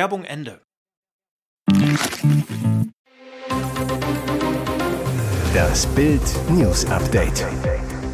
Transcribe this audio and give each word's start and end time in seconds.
Werbung 0.00 0.24
Ende. 0.24 0.62
Das 5.52 5.86
Bild 5.88 6.22
News 6.48 6.86
Update. 6.86 7.46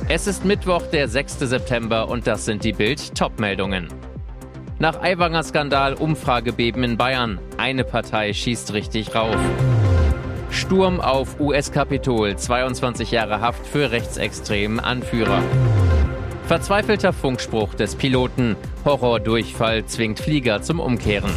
Es 0.09 0.27
ist 0.27 0.45
Mittwoch, 0.45 0.83
der 0.89 1.07
6. 1.07 1.39
September 1.39 2.09
und 2.09 2.27
das 2.27 2.45
sind 2.45 2.65
die 2.65 2.73
Bild 2.73 3.15
Topmeldungen. 3.15 3.87
Nach 4.81 5.01
Aiwanger 5.01 5.45
Skandal 5.45 5.95
Umfragebeben 5.95 6.83
in 6.83 6.97
Bayern. 6.97 7.39
Eine 7.57 7.85
Partei 7.85 8.33
schießt 8.33 8.73
richtig 8.73 9.15
rauf. 9.15 9.39
Sturm 10.51 11.01
auf 11.01 11.39
US-Kapitol, 11.39 12.35
22 12.35 13.13
Jahre 13.13 13.41
Haft 13.41 13.65
für 13.65 13.93
rechtsextremen 13.93 14.81
Anführer. 14.81 15.41
Verzweifelter 16.49 17.13
Funkspruch 17.13 17.75
des 17.75 17.95
Piloten. 17.95 18.57
Horrordurchfall 18.85 19.85
zwingt 19.87 20.19
Flieger 20.19 20.63
zum 20.63 20.81
Umkehren. 20.81 21.31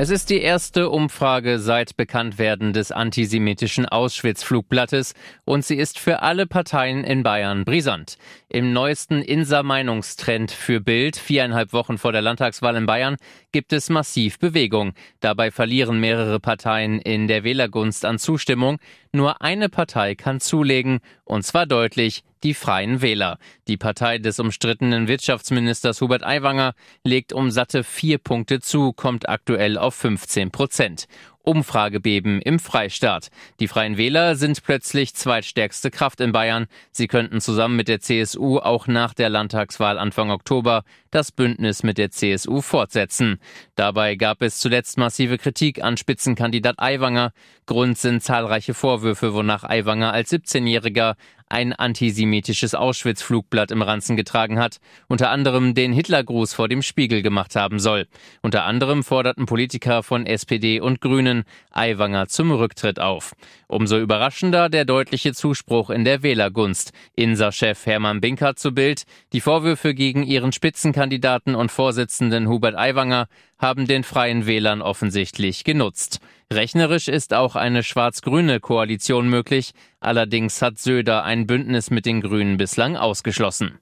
Es 0.00 0.10
ist 0.10 0.30
die 0.30 0.40
erste 0.40 0.90
Umfrage 0.90 1.58
seit 1.58 1.96
Bekanntwerden 1.96 2.72
des 2.72 2.92
antisemitischen 2.92 3.84
Auschwitz-Flugblattes 3.84 5.12
und 5.44 5.64
sie 5.64 5.74
ist 5.74 5.98
für 5.98 6.22
alle 6.22 6.46
Parteien 6.46 7.02
in 7.02 7.24
Bayern 7.24 7.64
brisant. 7.64 8.16
Im 8.50 8.72
neuesten 8.72 9.20
Insa-Meinungstrend 9.20 10.50
für 10.50 10.80
Bild, 10.80 11.16
viereinhalb 11.16 11.74
Wochen 11.74 11.98
vor 11.98 12.12
der 12.12 12.22
Landtagswahl 12.22 12.76
in 12.76 12.86
Bayern, 12.86 13.16
gibt 13.52 13.74
es 13.74 13.90
massiv 13.90 14.38
Bewegung. 14.38 14.94
Dabei 15.20 15.50
verlieren 15.50 16.00
mehrere 16.00 16.40
Parteien 16.40 16.98
in 16.98 17.28
der 17.28 17.44
Wählergunst 17.44 18.06
an 18.06 18.18
Zustimmung. 18.18 18.78
Nur 19.12 19.42
eine 19.42 19.68
Partei 19.68 20.14
kann 20.14 20.40
zulegen, 20.40 21.00
und 21.24 21.42
zwar 21.44 21.66
deutlich, 21.66 22.22
die 22.42 22.54
Freien 22.54 23.02
Wähler. 23.02 23.38
Die 23.66 23.76
Partei 23.76 24.16
des 24.16 24.38
umstrittenen 24.38 25.08
Wirtschaftsministers 25.08 26.00
Hubert 26.00 26.24
Aiwanger 26.24 26.72
legt 27.04 27.34
um 27.34 27.50
satte 27.50 27.84
vier 27.84 28.16
Punkte 28.16 28.60
zu, 28.60 28.94
kommt 28.94 29.28
aktuell 29.28 29.76
auf 29.76 29.94
15 29.94 30.50
Prozent. 30.50 31.06
Umfragebeben 31.48 32.42
im 32.42 32.58
Freistaat. 32.58 33.30
Die 33.58 33.68
Freien 33.68 33.96
Wähler 33.96 34.36
sind 34.36 34.62
plötzlich 34.62 35.14
zweitstärkste 35.14 35.90
Kraft 35.90 36.20
in 36.20 36.30
Bayern. 36.30 36.66
Sie 36.92 37.06
könnten 37.06 37.40
zusammen 37.40 37.74
mit 37.74 37.88
der 37.88 38.00
CSU 38.00 38.58
auch 38.58 38.86
nach 38.86 39.14
der 39.14 39.30
Landtagswahl 39.30 39.96
Anfang 39.96 40.30
Oktober 40.30 40.84
das 41.10 41.32
Bündnis 41.32 41.82
mit 41.82 41.96
der 41.96 42.10
CSU 42.10 42.60
fortsetzen. 42.60 43.40
Dabei 43.76 44.16
gab 44.16 44.42
es 44.42 44.58
zuletzt 44.58 44.98
massive 44.98 45.38
Kritik 45.38 45.82
an 45.82 45.96
Spitzenkandidat 45.96 46.78
Aiwanger. 46.78 47.32
Grund 47.64 47.96
sind 47.96 48.22
zahlreiche 48.22 48.74
Vorwürfe, 48.74 49.32
wonach 49.32 49.64
Aiwanger 49.64 50.12
als 50.12 50.30
17-Jähriger 50.30 51.14
ein 51.48 51.72
antisemitisches 51.72 52.74
Auschwitz-Flugblatt 52.74 53.70
im 53.70 53.82
Ranzen 53.82 54.16
getragen 54.16 54.58
hat, 54.58 54.78
unter 55.08 55.30
anderem 55.30 55.74
den 55.74 55.92
Hitlergruß 55.92 56.54
vor 56.54 56.68
dem 56.68 56.82
Spiegel 56.82 57.22
gemacht 57.22 57.56
haben 57.56 57.78
soll. 57.78 58.06
Unter 58.42 58.64
anderem 58.64 59.04
forderten 59.04 59.46
Politiker 59.46 60.02
von 60.02 60.26
SPD 60.26 60.80
und 60.80 61.00
Grünen 61.00 61.44
Aiwanger 61.70 62.28
zum 62.28 62.50
Rücktritt 62.50 63.00
auf. 63.00 63.34
Umso 63.66 63.98
überraschender 63.98 64.68
der 64.68 64.84
deutliche 64.84 65.34
Zuspruch 65.34 65.90
in 65.90 66.04
der 66.04 66.22
Wählergunst. 66.22 66.92
Insa-Chef 67.16 67.86
Hermann 67.86 68.20
Binkert 68.20 68.58
zu 68.58 68.72
Bild. 68.72 69.04
Die 69.32 69.40
Vorwürfe 69.40 69.94
gegen 69.94 70.22
ihren 70.22 70.52
Spitzenkandidaten 70.52 71.54
und 71.54 71.70
Vorsitzenden 71.70 72.48
Hubert 72.48 72.76
Aiwanger 72.76 73.28
haben 73.58 73.86
den 73.86 74.04
Freien 74.04 74.46
Wählern 74.46 74.82
offensichtlich 74.82 75.64
genutzt. 75.64 76.20
Rechnerisch 76.52 77.08
ist 77.08 77.34
auch 77.34 77.56
eine 77.56 77.82
schwarz-grüne 77.82 78.60
Koalition 78.60 79.28
möglich, 79.28 79.72
allerdings 80.00 80.62
hat 80.62 80.78
Söder 80.78 81.24
ein 81.24 81.46
Bündnis 81.46 81.90
mit 81.90 82.06
den 82.06 82.20
Grünen 82.20 82.56
bislang 82.56 82.96
ausgeschlossen. 82.96 83.78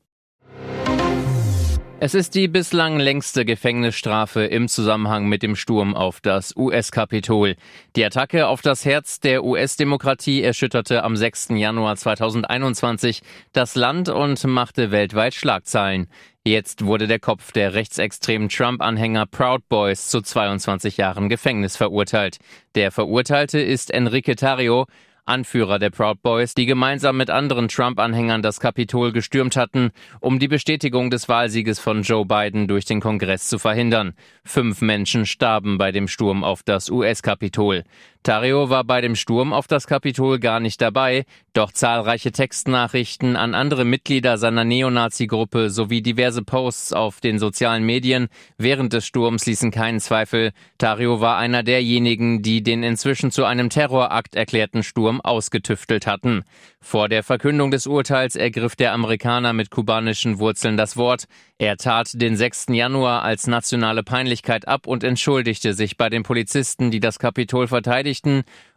Es 1.99 2.13
ist 2.13 2.35
die 2.35 2.47
bislang 2.47 2.99
längste 2.99 3.47
Gefängnisstrafe 3.47 4.45
im 4.45 4.69
Zusammenhang 4.69 5.29
mit 5.29 5.43
dem 5.43 5.57
Sturm 5.57 5.95
auf 5.97 6.21
das 6.21 6.55
US-Kapitol. 6.55 7.57
Die 7.97 8.05
Attacke 8.05 8.49
auf 8.49 8.61
das 8.61 8.85
Herz 8.85 9.19
der 9.19 9.43
US-Demokratie 9.43 10.43
erschütterte 10.43 11.05
am 11.05 11.17
6. 11.17 11.49
Januar 11.53 11.97
2021 11.97 13.23
das 13.55 13.77
Land 13.77 14.11
und 14.11 14.45
machte 14.45 14.91
weltweit 14.91 15.33
Schlagzeilen. 15.33 16.09
Jetzt 16.45 16.85
wurde 16.85 17.07
der 17.07 17.19
Kopf 17.19 17.53
der 17.53 17.73
rechtsextremen 17.73 18.51
Trump-Anhänger 18.51 19.25
Proud 19.25 19.67
Boys 19.71 20.09
zu 20.09 20.21
22 20.21 20.99
Jahren 20.99 21.31
Gefängnis 21.31 21.79
verurteilt. 21.79 22.37
Der 22.75 22.93
Verurteilte 22.93 23.59
ist 23.59 23.91
Enrique 23.91 24.37
Tario, 24.37 24.85
Anführer 25.27 25.81
der 25.81 25.91
Proud 25.91 26.23
Boys, 26.23 26.55
die 26.55 26.67
gemeinsam 26.67 27.17
mit 27.17 27.31
anderen 27.31 27.67
Trump-Anhängern 27.67 28.43
das 28.43 28.61
Kapitol 28.61 29.11
gestürmt 29.11 29.57
hatten, 29.57 29.91
um 30.21 30.39
die 30.39 30.47
Bestätigung 30.47 31.11
des 31.11 31.29
Wahlsieges 31.29 31.81
von 31.81 32.03
Joe 32.03 32.25
Biden 32.25 32.69
durch 32.69 32.85
den 32.85 33.01
Kongress 33.01 33.49
zu 33.49 33.59
verhindern. 33.59 34.15
Fünf 34.45 34.81
Menschen 34.83 35.27
starben 35.27 35.79
bei 35.79 35.91
dem 35.91 36.07
Sturm 36.07 36.45
auf 36.45 36.63
das 36.63 36.91
US-Kapitol. 36.91 37.83
Tario 38.27 38.71
war 38.71 38.83
bei 38.83 39.01
dem 39.01 39.15
Sturm 39.15 39.53
auf 39.53 39.69
das 39.69 39.87
Kapitol 39.87 40.41
gar 40.41 40.59
nicht 40.59 40.83
dabei, 40.83 41.27
doch 41.53 41.71
zahlreiche 41.71 42.33
Textnachrichten 42.33 43.37
an 43.37 43.55
andere 43.55 43.85
Mitglieder 43.85 44.37
seiner 44.37 44.65
Neonazi-Gruppe 44.65 45.71
sowie 45.71 46.03
diverse 46.03 46.43
Posts 46.43 46.93
auf 46.93 47.21
den 47.21 47.39
sozialen 47.39 47.87
Medien 47.87 48.27
während 48.59 48.93
des 48.93 49.07
Sturms 49.07 49.47
ließen 49.47 49.71
keinen 49.71 50.01
Zweifel, 50.01 50.51
Tario 50.77 51.21
war 51.21 51.37
einer 51.37 51.63
derjenigen, 51.63 52.43
die 52.43 52.65
den 52.65 52.83
inzwischen 52.83 53.31
zu 53.31 53.45
einem 53.45 53.71
Terrorakt 53.71 54.35
erklärten 54.35 54.83
Sturm 54.83 55.21
ausgetüftelt 55.21 56.09
hatten. 56.09 56.43
Vor 56.81 57.09
der 57.09 57.23
Verkündung 57.23 57.71
des 57.71 57.87
Urteils 57.87 58.37
ergriff 58.37 58.77
der 58.77 58.93
Amerikaner 58.93 59.53
mit 59.53 59.71
kubanischen 59.71 60.39
Wurzeln 60.39 60.77
das 60.77 60.97
Wort. 60.97 61.25
Er 61.59 61.77
tat 61.77 62.11
den 62.15 62.37
6. 62.37 62.67
Januar 62.71 63.23
als 63.23 63.47
nationale 63.47 64.03
Peinlichkeit 64.03 64.69
ab 64.69 64.87
und 64.87 65.03
entschuldigte 65.03 65.75
sich 65.75 65.97
bei 65.97 66.11
den 66.11 66.23
Polizisten, 66.23 66.91
die 66.91 67.01
das 67.01 67.19
Kapitol 67.19 67.67
verteidigten, 67.67 68.16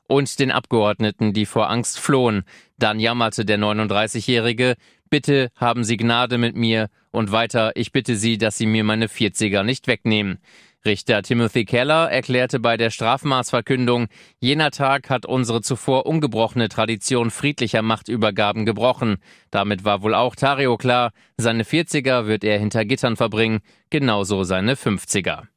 und 0.07 0.39
den 0.39 0.51
Abgeordneten, 0.51 1.33
die 1.33 1.45
vor 1.45 1.69
Angst 1.69 1.99
flohen. 1.99 2.43
Dann 2.77 2.99
jammerte 2.99 3.45
der 3.45 3.59
39-Jährige, 3.59 4.75
bitte 5.09 5.51
haben 5.55 5.83
Sie 5.83 5.97
Gnade 5.97 6.37
mit 6.37 6.55
mir 6.55 6.89
und 7.11 7.31
weiter, 7.31 7.71
ich 7.75 7.91
bitte 7.91 8.15
Sie, 8.15 8.37
dass 8.37 8.57
Sie 8.57 8.65
mir 8.65 8.83
meine 8.83 9.07
40er 9.07 9.63
nicht 9.63 9.87
wegnehmen. 9.87 10.39
Richter 10.85 11.21
Timothy 11.23 11.65
Keller 11.65 12.09
erklärte 12.09 12.59
bei 12.59 12.77
der 12.77 12.89
Strafmaßverkündung, 12.89 14.07
jener 14.39 14.71
Tag 14.71 15.09
hat 15.09 15.25
unsere 15.25 15.61
zuvor 15.61 16.05
ungebrochene 16.05 16.69
Tradition 16.69 17.31
friedlicher 17.31 17.81
Machtübergaben 17.81 18.65
gebrochen. 18.65 19.17
Damit 19.51 19.83
war 19.83 20.01
wohl 20.01 20.15
auch 20.15 20.35
Tario 20.35 20.77
klar, 20.77 21.11
seine 21.37 21.63
40er 21.63 22.27
wird 22.27 22.45
er 22.45 22.57
hinter 22.59 22.85
Gittern 22.85 23.17
verbringen, 23.17 23.59
genauso 23.89 24.43
seine 24.43 24.75
50er. 24.75 25.47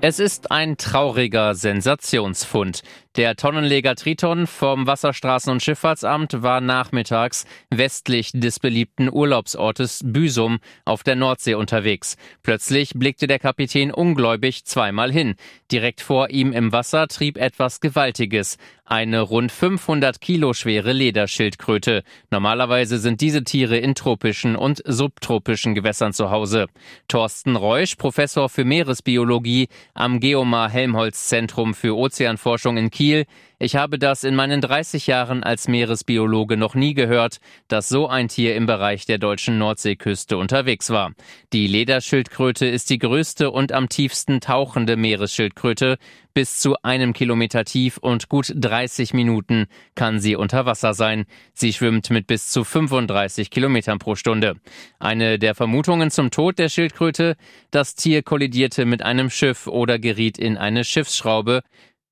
Es 0.00 0.20
ist 0.20 0.52
ein 0.52 0.76
trauriger 0.76 1.56
Sensationsfund. 1.56 2.82
Der 3.16 3.34
Tonnenleger 3.34 3.96
Triton 3.96 4.46
vom 4.46 4.86
Wasserstraßen- 4.86 5.50
und 5.50 5.62
Schifffahrtsamt 5.62 6.42
war 6.42 6.60
nachmittags 6.60 7.46
westlich 7.70 8.30
des 8.32 8.60
beliebten 8.60 9.08
Urlaubsortes 9.10 10.02
Büsum 10.04 10.58
auf 10.84 11.02
der 11.02 11.16
Nordsee 11.16 11.54
unterwegs. 11.54 12.16
Plötzlich 12.42 12.92
blickte 12.94 13.26
der 13.26 13.38
Kapitän 13.38 13.92
ungläubig 13.92 14.64
zweimal 14.66 15.10
hin. 15.10 15.34
Direkt 15.72 16.00
vor 16.00 16.30
ihm 16.30 16.52
im 16.52 16.70
Wasser 16.70 17.08
trieb 17.08 17.38
etwas 17.38 17.80
Gewaltiges. 17.80 18.56
Eine 18.90 19.20
rund 19.20 19.52
500 19.52 20.18
Kilo 20.18 20.54
schwere 20.54 20.94
Lederschildkröte. 20.94 22.04
Normalerweise 22.30 22.96
sind 22.96 23.20
diese 23.20 23.44
Tiere 23.44 23.76
in 23.76 23.94
tropischen 23.94 24.56
und 24.56 24.80
subtropischen 24.86 25.74
Gewässern 25.74 26.14
zu 26.14 26.30
Hause. 26.30 26.68
Thorsten 27.06 27.54
Reusch, 27.56 27.96
Professor 27.96 28.48
für 28.48 28.64
Meeresbiologie 28.64 29.68
am 29.92 30.20
Geomar 30.20 30.70
Helmholtz 30.70 31.28
Zentrum 31.28 31.74
für 31.74 31.98
Ozeanforschung 31.98 32.78
in 32.78 32.90
Kiel. 32.98 33.26
Ich 33.60 33.76
habe 33.76 33.96
das 33.96 34.24
in 34.24 34.34
meinen 34.34 34.60
30 34.60 35.06
Jahren 35.06 35.44
als 35.44 35.68
Meeresbiologe 35.68 36.56
noch 36.56 36.74
nie 36.74 36.94
gehört, 36.94 37.38
dass 37.68 37.88
so 37.88 38.08
ein 38.08 38.26
Tier 38.26 38.56
im 38.56 38.66
Bereich 38.66 39.06
der 39.06 39.18
deutschen 39.18 39.56
Nordseeküste 39.56 40.36
unterwegs 40.36 40.90
war. 40.90 41.12
Die 41.52 41.68
Lederschildkröte 41.68 42.66
ist 42.66 42.90
die 42.90 42.98
größte 42.98 43.52
und 43.52 43.70
am 43.70 43.88
tiefsten 43.88 44.40
tauchende 44.40 44.96
Meeresschildkröte. 44.96 45.98
Bis 46.34 46.58
zu 46.58 46.74
einem 46.82 47.12
Kilometer 47.12 47.64
tief 47.64 47.98
und 47.98 48.28
gut 48.28 48.52
30 48.54 49.14
Minuten 49.14 49.66
kann 49.94 50.18
sie 50.18 50.34
unter 50.34 50.66
Wasser 50.66 50.92
sein. 50.92 51.24
Sie 51.54 51.72
schwimmt 51.72 52.10
mit 52.10 52.26
bis 52.26 52.50
zu 52.50 52.64
35 52.64 53.50
Kilometern 53.50 54.00
pro 54.00 54.16
Stunde. 54.16 54.54
Eine 54.98 55.38
der 55.38 55.54
Vermutungen 55.54 56.10
zum 56.10 56.32
Tod 56.32 56.58
der 56.58 56.68
Schildkröte, 56.68 57.36
das 57.70 57.94
Tier 57.94 58.22
kollidierte 58.22 58.86
mit 58.86 59.02
einem 59.02 59.30
Schiff 59.30 59.68
oder 59.68 60.00
geriet 60.00 60.36
in 60.36 60.56
eine 60.56 60.82
Schiffsschraube. 60.82 61.62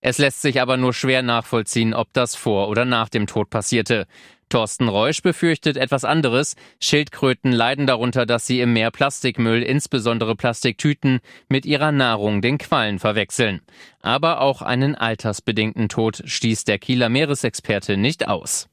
Es 0.00 0.18
lässt 0.18 0.42
sich 0.42 0.60
aber 0.60 0.76
nur 0.76 0.92
schwer 0.92 1.22
nachvollziehen, 1.22 1.94
ob 1.94 2.12
das 2.12 2.36
vor 2.36 2.68
oder 2.68 2.84
nach 2.84 3.08
dem 3.08 3.26
Tod 3.26 3.50
passierte. 3.50 4.06
Thorsten 4.48 4.88
Reusch 4.88 5.22
befürchtet 5.22 5.76
etwas 5.76 6.04
anderes. 6.04 6.54
Schildkröten 6.80 7.50
leiden 7.50 7.86
darunter, 7.86 8.26
dass 8.26 8.46
sie 8.46 8.60
im 8.60 8.72
Meer 8.72 8.92
Plastikmüll, 8.92 9.62
insbesondere 9.62 10.36
Plastiktüten, 10.36 11.18
mit 11.48 11.66
ihrer 11.66 11.90
Nahrung 11.90 12.42
den 12.42 12.58
Quallen 12.58 13.00
verwechseln. 13.00 13.62
Aber 14.02 14.40
auch 14.40 14.62
einen 14.62 14.94
altersbedingten 14.94 15.88
Tod 15.88 16.22
stieß 16.24 16.64
der 16.64 16.78
Kieler 16.78 17.08
Meeresexperte 17.08 17.96
nicht 17.96 18.28
aus. 18.28 18.68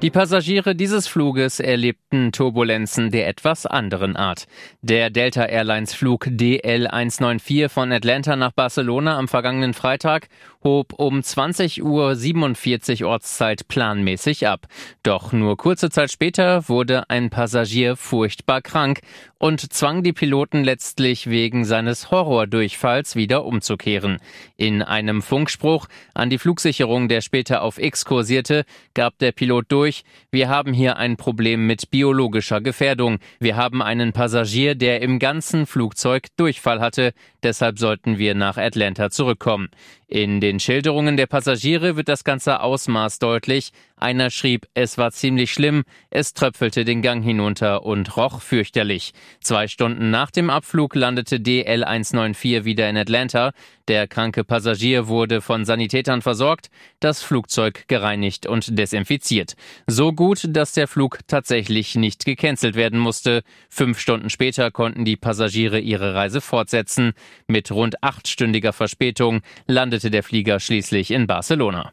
Die 0.00 0.10
Passagiere 0.10 0.76
dieses 0.76 1.08
Fluges 1.08 1.58
erlebten 1.58 2.30
Turbulenzen 2.30 3.10
der 3.10 3.26
etwas 3.26 3.66
anderen 3.66 4.14
Art. 4.14 4.46
Der 4.80 5.10
Delta 5.10 5.44
Airlines 5.44 5.92
Flug 5.92 6.28
DL194 6.28 7.68
von 7.68 7.90
Atlanta 7.90 8.36
nach 8.36 8.52
Barcelona 8.52 9.18
am 9.18 9.26
vergangenen 9.26 9.74
Freitag 9.74 10.28
hob 10.64 10.92
um 10.94 11.20
20.47 11.20 13.02
Uhr 13.02 13.08
Ortszeit 13.08 13.68
planmäßig 13.68 14.46
ab. 14.46 14.66
Doch 15.02 15.32
nur 15.32 15.56
kurze 15.56 15.90
Zeit 15.90 16.10
später 16.10 16.68
wurde 16.68 17.08
ein 17.08 17.30
Passagier 17.30 17.96
furchtbar 17.96 18.60
krank 18.62 19.00
und 19.38 19.72
zwang 19.72 20.02
die 20.02 20.12
Piloten 20.12 20.64
letztlich 20.64 21.30
wegen 21.30 21.64
seines 21.64 22.10
Horrordurchfalls 22.10 23.14
wieder 23.14 23.44
umzukehren. 23.44 24.18
In 24.56 24.82
einem 24.82 25.22
Funkspruch 25.22 25.86
an 26.12 26.28
die 26.28 26.38
Flugsicherung, 26.38 27.08
der 27.08 27.20
später 27.20 27.62
auf 27.62 27.78
X 27.78 28.04
kursierte, 28.04 28.64
gab 28.94 29.18
der 29.18 29.32
Pilot 29.32 29.66
durch, 29.68 30.02
wir 30.30 30.48
haben 30.48 30.72
hier 30.72 30.96
ein 30.96 31.16
Problem 31.16 31.66
mit 31.66 31.90
biologischer 31.90 32.60
Gefährdung. 32.60 33.18
Wir 33.38 33.56
haben 33.56 33.80
einen 33.80 34.12
Passagier, 34.12 34.74
der 34.74 35.02
im 35.02 35.18
ganzen 35.18 35.66
Flugzeug 35.66 36.26
Durchfall 36.36 36.80
hatte, 36.80 37.12
deshalb 37.42 37.78
sollten 37.78 38.18
wir 38.18 38.34
nach 38.34 38.56
Atlanta 38.56 39.10
zurückkommen. 39.10 39.68
In 40.10 40.40
den 40.40 40.58
Schilderungen 40.58 41.18
der 41.18 41.26
Passagiere 41.26 41.96
wird 41.96 42.08
das 42.08 42.24
ganze 42.24 42.60
Ausmaß 42.60 43.18
deutlich. 43.18 43.72
Einer 44.00 44.30
schrieb, 44.30 44.66
es 44.74 44.96
war 44.96 45.10
ziemlich 45.10 45.52
schlimm, 45.52 45.82
es 46.10 46.32
tröpfelte 46.32 46.84
den 46.84 47.02
Gang 47.02 47.24
hinunter 47.24 47.84
und 47.84 48.16
roch 48.16 48.40
fürchterlich. 48.40 49.12
Zwei 49.40 49.66
Stunden 49.66 50.10
nach 50.10 50.30
dem 50.30 50.50
Abflug 50.50 50.94
landete 50.94 51.40
DL 51.40 51.82
194 51.82 52.64
wieder 52.64 52.88
in 52.88 52.96
Atlanta. 52.96 53.52
Der 53.88 54.06
kranke 54.06 54.44
Passagier 54.44 55.08
wurde 55.08 55.40
von 55.40 55.64
Sanitätern 55.64 56.22
versorgt, 56.22 56.70
das 57.00 57.22
Flugzeug 57.22 57.88
gereinigt 57.88 58.46
und 58.46 58.78
desinfiziert. 58.78 59.54
So 59.86 60.12
gut, 60.12 60.44
dass 60.46 60.72
der 60.72 60.86
Flug 60.86 61.18
tatsächlich 61.26 61.96
nicht 61.96 62.24
gecancelt 62.24 62.76
werden 62.76 63.00
musste. 63.00 63.42
Fünf 63.68 63.98
Stunden 63.98 64.30
später 64.30 64.70
konnten 64.70 65.04
die 65.04 65.16
Passagiere 65.16 65.80
ihre 65.80 66.14
Reise 66.14 66.40
fortsetzen. 66.40 67.14
Mit 67.48 67.72
rund 67.72 68.02
achtstündiger 68.04 68.72
Verspätung 68.72 69.40
landete 69.66 70.10
der 70.10 70.22
Flieger 70.22 70.60
schließlich 70.60 71.10
in 71.10 71.26
Barcelona. 71.26 71.92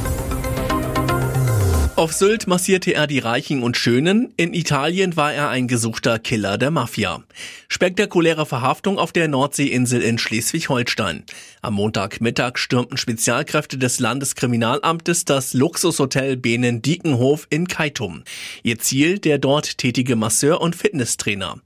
Auf 2.01 2.13
Sylt 2.13 2.47
massierte 2.47 2.95
er 2.95 3.05
die 3.05 3.19
Reichen 3.19 3.61
und 3.61 3.77
Schönen, 3.77 4.33
in 4.35 4.55
Italien 4.55 5.17
war 5.17 5.35
er 5.35 5.49
ein 5.49 5.67
gesuchter 5.67 6.17
Killer 6.17 6.57
der 6.57 6.71
Mafia. 6.71 7.21
Spektakuläre 7.67 8.47
Verhaftung 8.47 8.97
auf 8.97 9.11
der 9.11 9.27
Nordseeinsel 9.27 10.01
in 10.01 10.17
Schleswig-Holstein. 10.17 11.25
Am 11.61 11.75
Montagmittag 11.75 12.57
stürmten 12.57 12.97
Spezialkräfte 12.97 13.77
des 13.77 13.99
Landeskriminalamtes 13.99 15.25
das 15.25 15.53
Luxushotel 15.53 16.37
Benen 16.37 16.81
Diekenhof 16.81 17.45
in 17.51 17.67
Keitum. 17.67 18.23
Ihr 18.63 18.79
Ziel 18.79 19.19
der 19.19 19.37
dort 19.37 19.77
tätige 19.77 20.15
Masseur 20.15 20.59
und 20.59 20.75
Fitnesstrainer. 20.75 21.57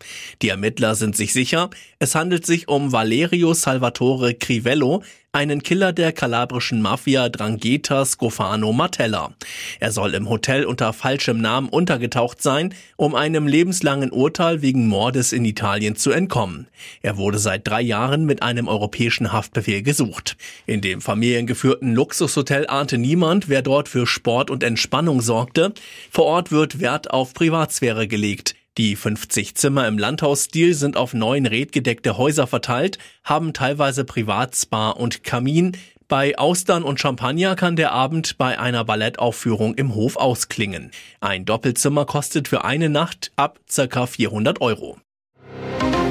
Die 0.41 0.49
Ermittler 0.49 0.95
sind 0.95 1.15
sich 1.15 1.31
sicher, 1.31 1.69
es 1.99 2.13
handelt 2.13 2.45
sich 2.45 2.67
um 2.67 2.91
Valerio 2.91 3.53
Salvatore 3.53 4.33
Crivello, 4.33 5.01
einen 5.35 5.61
Killer 5.63 5.91
der 5.91 6.13
kalabrischen 6.13 6.81
Mafia 6.81 7.27
Drangheta 7.27 8.05
Scofano 8.05 8.71
Martella. 8.71 9.33
Er 9.81 9.91
soll 9.91 10.13
im 10.13 10.29
Hotel 10.29 10.63
unter 10.63 10.93
falschem 10.93 11.41
Namen 11.41 11.67
untergetaucht 11.67 12.41
sein, 12.41 12.73
um 12.95 13.15
einem 13.15 13.45
lebenslangen 13.45 14.11
Urteil 14.11 14.61
wegen 14.61 14.87
Mordes 14.87 15.33
in 15.33 15.43
Italien 15.43 15.97
zu 15.97 16.11
entkommen. 16.11 16.67
Er 17.01 17.17
wurde 17.17 17.37
seit 17.37 17.67
drei 17.67 17.81
Jahren 17.81 18.23
mit 18.25 18.43
einem 18.43 18.69
europäischen 18.69 19.33
Haftbefehl 19.33 19.83
gesucht. 19.83 20.37
In 20.67 20.79
dem 20.79 21.01
familiengeführten 21.01 21.93
Luxushotel 21.93 22.67
ahnte 22.67 22.97
niemand, 22.97 23.49
wer 23.49 23.61
dort 23.61 23.89
für 23.89 24.07
Sport 24.07 24.49
und 24.49 24.63
Entspannung 24.63 25.19
sorgte. 25.19 25.73
Vor 26.11 26.25
Ort 26.25 26.53
wird 26.53 26.79
Wert 26.79 27.11
auf 27.11 27.33
Privatsphäre 27.33 28.07
gelegt. 28.07 28.55
Die 28.77 28.97
50 28.97 29.55
Zimmer 29.55 29.87
im 29.87 29.97
Landhausstil 29.97 30.73
sind 30.73 30.97
auf 30.97 31.13
neun 31.13 31.45
redgedeckte 31.45 32.17
Häuser 32.17 32.45
verteilt, 32.45 32.97
haben 33.23 33.53
teilweise 33.53 34.03
Privatspa 34.03 34.89
und 34.89 35.23
Kamin. 35.23 35.77
Bei 36.09 36.37
Austern 36.37 36.83
und 36.83 36.99
Champagner 36.99 37.55
kann 37.55 37.77
der 37.77 37.93
Abend 37.93 38.37
bei 38.37 38.59
einer 38.59 38.83
Ballettaufführung 38.83 39.75
im 39.75 39.95
Hof 39.95 40.17
ausklingen. 40.17 40.91
Ein 41.21 41.45
Doppelzimmer 41.45 42.05
kostet 42.05 42.49
für 42.49 42.65
eine 42.65 42.89
Nacht 42.89 43.31
ab 43.37 43.59
ca. 43.73 44.05
400 44.07 44.59
Euro. 44.59 44.97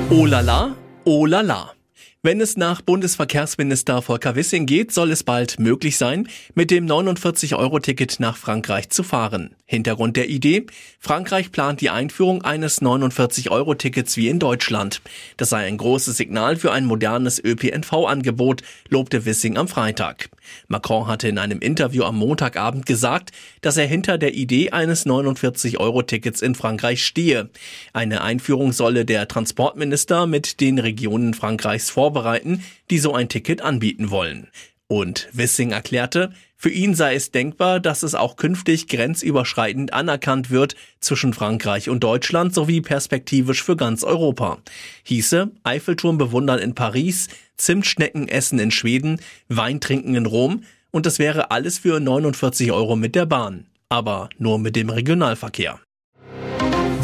Oh 0.08 0.24
la 0.24 0.40
la, 0.40 0.74
oh 1.04 1.26
la 1.26 1.42
la. 1.42 1.74
Wenn 2.22 2.40
es 2.40 2.56
nach 2.56 2.80
Bundesverkehrsminister 2.80 4.00
Volker 4.00 4.34
Wissing 4.34 4.64
geht, 4.64 4.92
soll 4.92 5.12
es 5.12 5.22
bald 5.22 5.60
möglich 5.60 5.98
sein, 5.98 6.26
mit 6.54 6.70
dem 6.70 6.86
49-Euro-Ticket 6.86 8.18
nach 8.18 8.38
Frankreich 8.38 8.88
zu 8.88 9.02
fahren. 9.02 9.54
Hintergrund 9.74 10.16
der 10.16 10.28
Idee? 10.28 10.66
Frankreich 10.98 11.52
plant 11.52 11.80
die 11.80 11.90
Einführung 11.90 12.42
eines 12.42 12.80
49-Euro-Tickets 12.80 14.16
wie 14.16 14.28
in 14.28 14.38
Deutschland. 14.38 15.02
Das 15.36 15.50
sei 15.50 15.66
ein 15.66 15.76
großes 15.76 16.16
Signal 16.16 16.56
für 16.56 16.72
ein 16.72 16.86
modernes 16.86 17.42
ÖPNV-Angebot, 17.42 18.62
lobte 18.88 19.24
Wissing 19.26 19.58
am 19.58 19.68
Freitag. 19.68 20.30
Macron 20.68 21.06
hatte 21.06 21.28
in 21.28 21.38
einem 21.38 21.60
Interview 21.60 22.04
am 22.04 22.16
Montagabend 22.16 22.86
gesagt, 22.86 23.32
dass 23.60 23.76
er 23.76 23.86
hinter 23.86 24.18
der 24.18 24.34
Idee 24.34 24.70
eines 24.70 25.06
49-Euro-Tickets 25.06 26.42
in 26.42 26.54
Frankreich 26.54 27.04
stehe. 27.04 27.50
Eine 27.92 28.22
Einführung 28.22 28.72
solle 28.72 29.04
der 29.04 29.28
Transportminister 29.28 30.26
mit 30.26 30.60
den 30.60 30.78
Regionen 30.78 31.34
Frankreichs 31.34 31.90
vorbereiten, 31.90 32.64
die 32.90 32.98
so 32.98 33.14
ein 33.14 33.28
Ticket 33.28 33.62
anbieten 33.62 34.10
wollen. 34.10 34.48
Und 34.86 35.28
Wissing 35.32 35.70
erklärte, 35.70 36.32
für 36.56 36.70
ihn 36.70 36.94
sei 36.94 37.14
es 37.14 37.30
denkbar, 37.30 37.80
dass 37.80 38.02
es 38.02 38.14
auch 38.14 38.36
künftig 38.36 38.86
grenzüberschreitend 38.88 39.92
anerkannt 39.92 40.50
wird 40.50 40.76
zwischen 41.00 41.32
Frankreich 41.32 41.88
und 41.88 42.04
Deutschland 42.04 42.54
sowie 42.54 42.80
perspektivisch 42.80 43.62
für 43.62 43.76
ganz 43.76 44.02
Europa. 44.02 44.58
Hieße 45.04 45.50
Eiffelturm 45.62 46.18
bewundern 46.18 46.58
in 46.58 46.74
Paris, 46.74 47.28
Zimtschnecken 47.56 48.28
essen 48.28 48.58
in 48.58 48.70
Schweden, 48.70 49.20
Wein 49.48 49.80
trinken 49.80 50.14
in 50.14 50.26
Rom 50.26 50.64
und 50.90 51.06
das 51.06 51.18
wäre 51.18 51.50
alles 51.50 51.78
für 51.78 51.98
49 51.98 52.70
Euro 52.72 52.94
mit 52.94 53.14
der 53.14 53.26
Bahn. 53.26 53.66
Aber 53.88 54.28
nur 54.38 54.58
mit 54.58 54.76
dem 54.76 54.90
Regionalverkehr. 54.90 55.80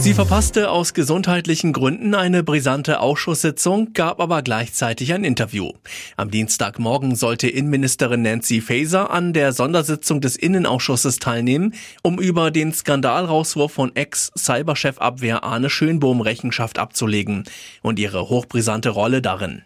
Sie 0.00 0.14
verpasste 0.14 0.71
aus 0.71 0.95
gesundheitlichen 0.95 1.75
Gründen 1.75 2.14
eine 2.14 2.42
brisante 2.42 3.00
Ausschusssitzung, 3.00 3.92
gab 3.92 4.19
aber 4.19 4.40
gleichzeitig 4.40 5.12
ein 5.12 5.25
Interview. 5.25 5.73
Am 6.16 6.30
Dienstagmorgen 6.30 7.16
sollte 7.16 7.49
Innenministerin 7.49 8.23
Nancy 8.23 8.62
Faeser 8.62 9.11
an 9.11 9.35
der 9.35 9.52
Sondersitzung 9.52 10.23
des 10.23 10.37
Innenausschusses 10.37 11.19
teilnehmen, 11.19 11.75
um 12.02 12.19
über 12.19 12.50
den 12.50 12.73
Skandalrauswurf 12.73 13.75
von 13.75 13.95
Ex-Cyberchef-Abwehr 13.95 15.45
Arne 15.45 15.69
Schönbohm 15.69 16.23
Rechenschaft 16.23 16.78
abzulegen 16.78 17.45
und 17.83 17.99
ihre 17.99 18.30
hochbrisante 18.30 18.88
Rolle 18.88 19.21
darin. 19.21 19.64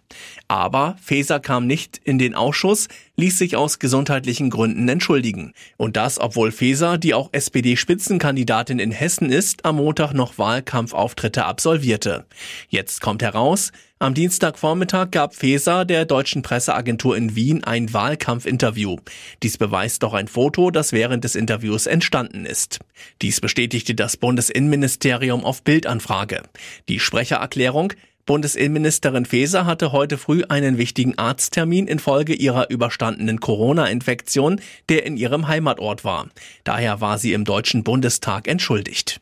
Aber 0.48 0.96
Faeser 1.00 1.40
kam 1.40 1.66
nicht 1.66 2.00
in 2.04 2.18
den 2.18 2.34
Ausschuss, 2.34 2.88
ließ 3.16 3.38
sich 3.38 3.56
aus 3.56 3.78
gesundheitlichen 3.78 4.50
Gründen 4.50 4.88
entschuldigen. 4.88 5.52
Und 5.76 5.96
das, 5.96 6.20
obwohl 6.20 6.52
Faeser, 6.52 6.98
die 6.98 7.14
auch 7.14 7.30
SPD-Spitzenkandidatin 7.32 8.78
in 8.78 8.90
Hessen 8.90 9.30
ist, 9.30 9.64
am 9.64 9.76
Montag 9.76 10.12
noch 10.12 10.36
Wahlkampfauftritte 10.36 11.44
absolvierte. 11.44 12.26
Jetzt 12.68 13.00
kommt 13.00 13.22
heraus, 13.22 13.72
am 14.00 14.12
Dienstagvormittag 14.12 15.12
gab 15.12 15.34
Faeser 15.34 15.86
der 15.86 16.04
deutschen 16.04 16.42
Presseagentur 16.42 17.16
in 17.16 17.36
Wien 17.36 17.64
ein 17.64 17.94
Wahlkampfinterview. 17.94 18.96
Dies 19.42 19.56
beweist 19.56 20.02
doch 20.02 20.12
ein 20.12 20.28
Foto, 20.28 20.70
das 20.70 20.92
während 20.92 21.24
des 21.24 21.36
Interviews 21.36 21.86
entstanden 21.86 22.44
ist. 22.44 22.80
Dies 23.22 23.40
bestätigte 23.40 23.94
das 23.94 24.18
Bundesinnenministerium 24.18 25.42
auf 25.42 25.62
Bildanfrage. 25.62 26.42
Die 26.88 27.00
Sprechererklärung 27.00 27.94
Bundesinnenministerin 28.26 29.26
Faeser 29.26 29.66
hatte 29.66 29.92
heute 29.92 30.16
früh 30.16 30.44
einen 30.48 30.78
wichtigen 30.78 31.18
Arzttermin 31.18 31.86
infolge 31.86 32.34
ihrer 32.34 32.70
überstandenen 32.70 33.40
Corona-Infektion, 33.40 34.60
der 34.88 35.04
in 35.04 35.16
ihrem 35.16 35.46
Heimatort 35.46 36.04
war. 36.04 36.28
Daher 36.64 37.00
war 37.00 37.18
sie 37.18 37.34
im 37.34 37.44
Deutschen 37.44 37.84
Bundestag 37.84 38.48
entschuldigt. 38.48 39.20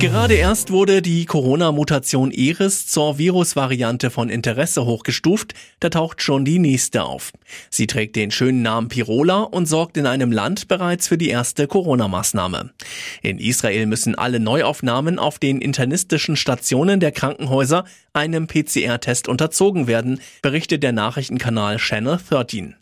Gerade 0.00 0.32
erst 0.32 0.70
wurde 0.70 1.02
die 1.02 1.26
Corona-Mutation 1.26 2.30
Eris 2.30 2.86
zur 2.86 3.18
Virusvariante 3.18 4.08
von 4.08 4.30
Interesse 4.30 4.86
hochgestuft, 4.86 5.52
da 5.78 5.90
taucht 5.90 6.22
schon 6.22 6.46
die 6.46 6.58
nächste 6.58 7.02
auf. 7.04 7.32
Sie 7.68 7.86
trägt 7.86 8.16
den 8.16 8.30
schönen 8.30 8.62
Namen 8.62 8.88
Pirola 8.88 9.42
und 9.42 9.66
sorgt 9.66 9.98
in 9.98 10.06
einem 10.06 10.32
Land 10.32 10.68
bereits 10.68 11.08
für 11.08 11.18
die 11.18 11.28
erste 11.28 11.66
Corona-Maßnahme. 11.66 12.70
In 13.20 13.38
Israel 13.38 13.84
müssen 13.84 14.14
alle 14.14 14.40
Neuaufnahmen 14.40 15.18
auf 15.18 15.38
den 15.38 15.60
internistischen 15.60 16.34
Stationen 16.34 16.98
der 16.98 17.12
Krankenhäuser 17.12 17.84
einem 18.14 18.46
PCR-Test 18.46 19.28
unterzogen 19.28 19.86
werden, 19.86 20.22
berichtet 20.40 20.82
der 20.82 20.92
Nachrichtenkanal 20.92 21.76
Channel 21.76 22.18
13. 22.26 22.74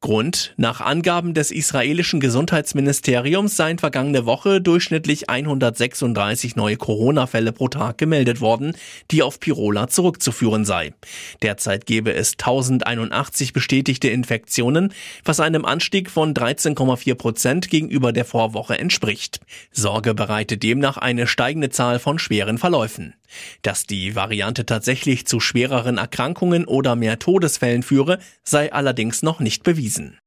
Grund, 0.00 0.52
nach 0.58 0.82
Angaben 0.82 1.32
des 1.32 1.50
israelischen 1.50 2.20
Gesundheitsministeriums 2.20 3.56
seien 3.56 3.78
vergangene 3.78 4.26
Woche 4.26 4.60
durchschnittlich 4.60 5.30
136 5.30 6.54
neue 6.54 6.76
Corona-Fälle 6.76 7.52
pro 7.52 7.68
Tag 7.68 7.96
gemeldet 7.96 8.42
worden, 8.42 8.76
die 9.10 9.22
auf 9.22 9.40
Pirola 9.40 9.88
zurückzuführen 9.88 10.66
sei. 10.66 10.92
Derzeit 11.40 11.86
gebe 11.86 12.12
es 12.12 12.32
1081 12.32 13.54
bestätigte 13.54 14.08
Infektionen, 14.08 14.92
was 15.24 15.40
einem 15.40 15.64
Anstieg 15.64 16.10
von 16.10 16.34
13,4 16.34 17.14
Prozent 17.14 17.70
gegenüber 17.70 18.12
der 18.12 18.26
Vorwoche 18.26 18.78
entspricht. 18.78 19.40
Sorge 19.72 20.14
bereitet 20.14 20.62
demnach 20.62 20.98
eine 20.98 21.26
steigende 21.26 21.70
Zahl 21.70 21.98
von 21.98 22.18
schweren 22.18 22.58
Verläufen. 22.58 23.14
Dass 23.62 23.86
die 23.86 24.14
Variante 24.14 24.66
tatsächlich 24.66 25.26
zu 25.26 25.40
schwereren 25.40 25.98
Erkrankungen 25.98 26.64
oder 26.64 26.96
mehr 26.96 27.18
Todesfällen 27.18 27.82
führe, 27.82 28.18
sei 28.44 28.72
allerdings 28.72 29.22
noch 29.22 29.40
nicht 29.40 29.62
bewiesen. 29.62 30.18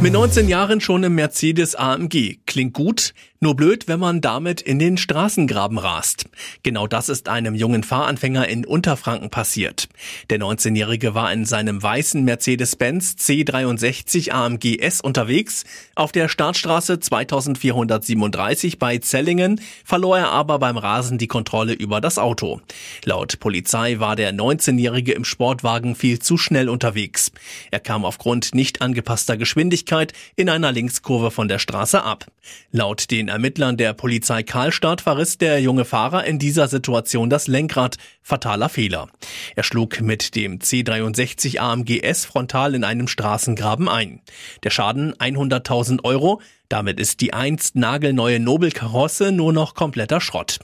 Mit 0.00 0.12
19 0.12 0.48
Jahren 0.48 0.80
schon 0.80 1.02
im 1.02 1.16
Mercedes 1.16 1.74
AMG. 1.74 2.38
Klingt 2.46 2.72
gut, 2.72 3.14
nur 3.40 3.54
blöd, 3.54 3.86
wenn 3.86 4.00
man 4.00 4.20
damit 4.20 4.60
in 4.60 4.78
den 4.78 4.96
Straßengraben 4.96 5.78
rast. 5.78 6.26
Genau 6.62 6.86
das 6.86 7.08
ist 7.08 7.28
einem 7.28 7.54
jungen 7.54 7.84
Fahranfänger 7.84 8.48
in 8.48 8.66
Unterfranken 8.66 9.30
passiert. 9.30 9.88
Der 10.30 10.38
19-Jährige 10.38 11.14
war 11.14 11.32
in 11.32 11.44
seinem 11.44 11.82
weißen 11.82 12.24
Mercedes-Benz 12.24 13.16
C63 13.18 14.32
AMG 14.32 14.80
S 14.80 15.00
unterwegs. 15.00 15.64
Auf 15.94 16.10
der 16.10 16.28
Startstraße 16.28 16.98
2437 16.98 18.78
bei 18.78 18.98
Zellingen 18.98 19.60
verlor 19.84 20.18
er 20.18 20.30
aber 20.30 20.58
beim 20.58 20.76
Rasen 20.76 21.18
die 21.18 21.28
Kontrolle 21.28 21.74
über 21.74 22.00
das 22.00 22.18
Auto. 22.18 22.60
Laut 23.04 23.38
Polizei 23.38 24.00
war 24.00 24.16
der 24.16 24.32
19-Jährige 24.34 25.12
im 25.12 25.24
Sportwagen 25.24 25.94
viel 25.94 26.18
zu 26.18 26.38
schnell 26.38 26.68
unterwegs. 26.68 27.30
Er 27.70 27.80
kam 27.80 28.04
aufgrund 28.04 28.54
nicht 28.54 28.82
angepasster 28.82 29.36
Geschwindigkeit 29.36 30.12
in 30.34 30.48
einer 30.48 30.72
Linkskurve 30.72 31.30
von 31.30 31.46
der 31.48 31.58
Straße 31.58 32.02
ab. 32.02 32.26
Laut 32.72 33.10
den 33.28 33.34
Ermittlern 33.34 33.76
der 33.76 33.92
Polizei 33.92 34.42
Karlstadt 34.42 35.02
verriss 35.02 35.36
der 35.36 35.60
junge 35.60 35.84
Fahrer 35.84 36.24
in 36.24 36.38
dieser 36.38 36.66
Situation 36.66 37.28
das 37.28 37.46
Lenkrad. 37.46 37.98
Fataler 38.22 38.70
Fehler. 38.70 39.08
Er 39.54 39.64
schlug 39.64 40.00
mit 40.00 40.34
dem 40.34 40.60
C63 40.60 41.58
AMG 41.58 42.00
S 42.00 42.24
frontal 42.24 42.74
in 42.74 42.84
einem 42.84 43.06
Straßengraben 43.06 43.86
ein. 43.86 44.22
Der 44.62 44.70
Schaden 44.70 45.14
100.000 45.14 46.04
Euro. 46.04 46.40
Damit 46.70 46.98
ist 47.00 47.20
die 47.20 47.34
einst 47.34 47.76
nagelneue 47.76 48.40
Nobelkarosse 48.40 49.30
nur 49.30 49.52
noch 49.52 49.74
kompletter 49.74 50.22
Schrott. 50.22 50.58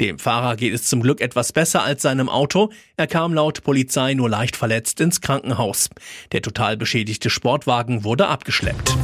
Dem 0.00 0.18
Fahrer 0.18 0.56
geht 0.56 0.74
es 0.74 0.84
zum 0.84 1.02
Glück 1.02 1.22
etwas 1.22 1.52
besser 1.52 1.82
als 1.82 2.02
seinem 2.02 2.28
Auto. 2.28 2.70
Er 2.98 3.06
kam 3.06 3.32
laut 3.32 3.62
Polizei 3.62 4.12
nur 4.12 4.28
leicht 4.28 4.56
verletzt 4.56 5.00
ins 5.00 5.22
Krankenhaus. 5.22 5.88
Der 6.32 6.42
total 6.42 6.76
beschädigte 6.76 7.30
Sportwagen 7.30 8.04
wurde 8.04 8.28
abgeschleppt. 8.28 8.96